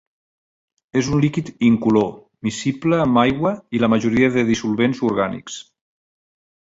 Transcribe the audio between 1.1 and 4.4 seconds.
un líquid incolor, miscible amb aigua i la majoria